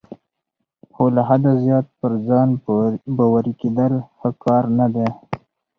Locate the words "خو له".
0.93-1.21